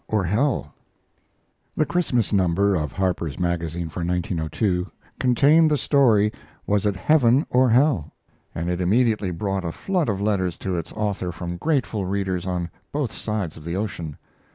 OR 0.07 0.23
HELL?" 0.23 0.73
The 1.77 1.85
Christmas 1.85 2.33
number 2.33 2.73
of 2.73 2.91
Harper's 2.91 3.37
Magazine 3.39 3.87
for 3.87 3.99
1902 4.03 4.87
contained 5.19 5.69
the 5.69 5.77
story, 5.77 6.31
"Was 6.65 6.87
it 6.87 6.95
Heaven? 6.95 7.45
or 7.51 7.69
Hell?" 7.69 8.11
and 8.55 8.67
it 8.67 8.81
immediately 8.81 9.29
brought 9.29 9.63
a 9.63 9.71
flood 9.71 10.09
of 10.09 10.19
letters 10.19 10.57
to 10.57 10.75
its 10.75 10.91
author 10.93 11.31
from 11.31 11.57
grateful 11.57 12.07
readers 12.07 12.47
on 12.47 12.71
both 12.91 13.11
sides 13.11 13.57
of 13.57 13.63
the 13.63 13.75
ocean. 13.75 14.17